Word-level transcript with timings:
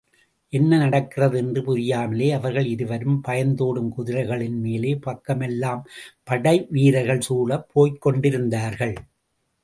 என்ன 0.53 0.77
நடக்கிறது 0.77 1.37
என்று 1.37 1.61
புரியாமலே 1.63 2.31
அவர்கள் 2.31 2.65
இருவரும், 2.65 3.21
பாய்ந்தோடும் 3.27 3.91
குதிரைகளின் 3.97 4.57
மேலே, 4.59 4.95
பக்கமெல்லாம் 4.95 5.83
படைவீரர்கள் 6.23 7.21
சூழப் 7.21 7.69
போய்க் 7.73 8.01
கொண்டிருந்தார்கள். 8.01 8.95